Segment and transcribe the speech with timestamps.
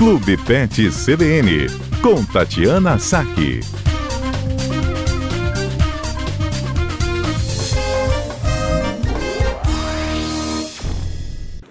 [0.00, 1.66] Clube Pet CBN,
[2.00, 3.60] com Tatiana Saque.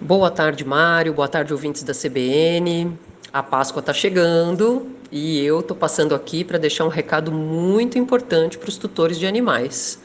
[0.00, 1.12] Boa tarde, Mário.
[1.12, 2.96] Boa tarde, ouvintes da CBN.
[3.32, 8.56] A Páscoa está chegando e eu estou passando aqui para deixar um recado muito importante
[8.56, 10.00] para os tutores de animais.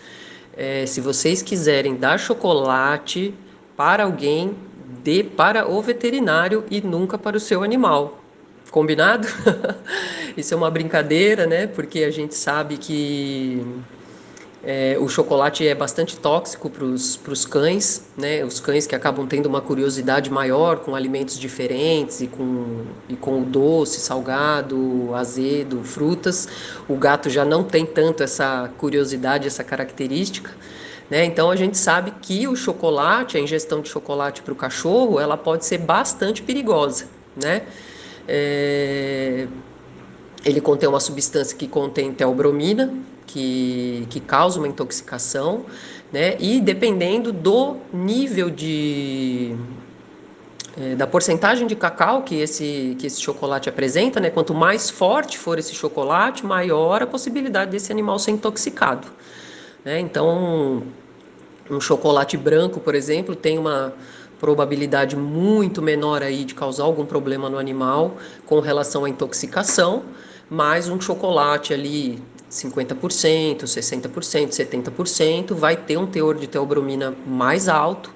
[0.58, 3.36] É, se vocês quiserem dar chocolate
[3.78, 4.56] para alguém,
[5.06, 8.20] dê para o veterinário e nunca para o seu animal.
[8.72, 9.28] Combinado?
[10.36, 11.68] Isso é uma brincadeira, né?
[11.68, 13.64] Porque a gente sabe que
[14.64, 18.44] é, o chocolate é bastante tóxico para os cães, né?
[18.44, 23.44] Os cães que acabam tendo uma curiosidade maior com alimentos diferentes e com, e com
[23.44, 26.48] o doce, salgado, azedo, frutas.
[26.90, 30.50] O gato já não tem tanto essa curiosidade, essa característica.
[31.10, 31.26] Né?
[31.26, 35.38] Então a gente sabe que o chocolate, a ingestão de chocolate para o cachorro, ela
[35.38, 37.08] pode ser bastante perigosa.
[37.36, 37.64] Né?
[38.28, 39.48] É...
[40.44, 42.94] Ele contém uma substância que contém teobromina,
[43.26, 45.66] que, que causa uma intoxicação,
[46.14, 46.38] né?
[46.40, 49.56] E dependendo do nível de
[50.78, 54.30] é, da porcentagem de cacau que esse, que esse chocolate apresenta, né?
[54.30, 59.08] Quanto mais forte for esse chocolate, maior a possibilidade desse animal ser intoxicado.
[59.86, 60.00] Né?
[60.00, 60.84] Então,
[61.70, 63.94] um chocolate branco, por exemplo, tem uma
[64.40, 70.04] probabilidade muito menor aí de causar algum problema no animal com relação à intoxicação,
[70.50, 78.14] mas um chocolate ali 50%, 60%, 70% vai ter um teor de teobromina mais alto,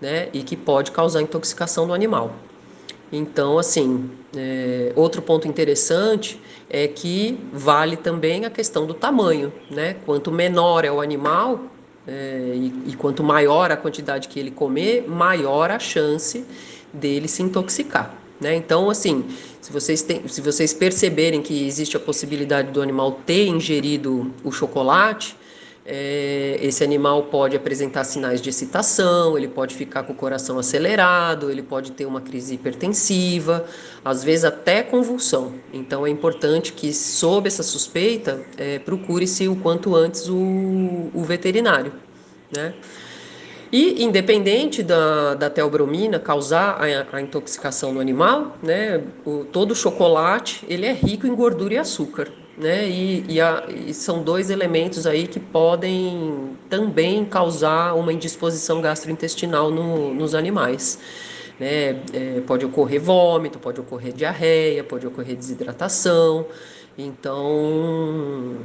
[0.00, 2.32] né, e que pode causar intoxicação do animal.
[3.10, 9.96] Então, assim, é, outro ponto interessante é que vale também a questão do tamanho, né?
[10.04, 11.60] Quanto menor é o animal
[12.06, 16.44] é, e, e quanto maior a quantidade que ele comer, maior a chance
[16.92, 18.14] dele se intoxicar.
[18.40, 18.54] Né?
[18.54, 19.24] Então, assim,
[19.60, 24.52] se vocês, tem, se vocês perceberem que existe a possibilidade do animal ter ingerido o
[24.52, 25.36] chocolate,
[25.90, 31.50] é, esse animal pode apresentar sinais de excitação, ele pode ficar com o coração acelerado,
[31.50, 33.64] ele pode ter uma crise hipertensiva,
[34.04, 35.54] às vezes até convulsão.
[35.72, 40.36] Então é importante que, sob essa suspeita, é, procure-se o quanto antes o,
[41.14, 41.94] o veterinário.
[42.54, 42.74] Né?
[43.72, 50.66] E independente da, da teobromina causar a, a intoxicação no animal, né, o, todo chocolate
[50.68, 52.30] ele é rico em gordura e açúcar.
[52.58, 58.80] Né, e, e, a, e são dois elementos aí que podem também causar uma indisposição
[58.80, 60.98] gastrointestinal no, nos animais.
[61.58, 62.00] Né?
[62.12, 66.46] É, pode ocorrer vômito, pode ocorrer diarreia, pode ocorrer desidratação.
[66.96, 68.56] Então,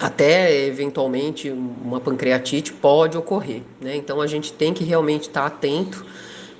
[0.00, 3.62] até eventualmente uma pancreatite pode ocorrer.
[3.80, 3.96] Né?
[3.96, 6.06] Então a gente tem que realmente estar atento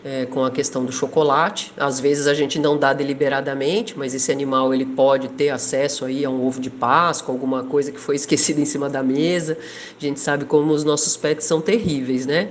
[0.04, 1.72] é, com a questão do chocolate.
[1.76, 6.24] Às vezes a gente não dá deliberadamente, mas esse animal ele pode ter acesso aí
[6.24, 9.58] a um ovo de Páscoa, alguma coisa que foi esquecida em cima da mesa.
[9.96, 12.50] A gente sabe como os nossos pets são terríveis, né?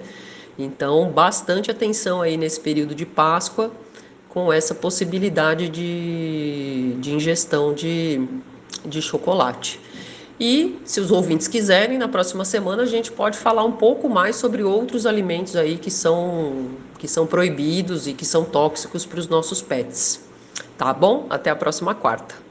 [0.58, 3.72] Então, bastante atenção aí nesse período de Páscoa
[4.30, 8.28] com essa possibilidade de, de ingestão de,
[8.86, 9.80] de chocolate.
[10.40, 14.36] E, se os ouvintes quiserem, na próxima semana a gente pode falar um pouco mais
[14.36, 16.68] sobre outros alimentos aí que são,
[17.00, 20.22] que são proibidos e que são tóxicos para os nossos pets.
[20.78, 21.26] Tá bom?
[21.30, 22.47] Até a próxima quarta.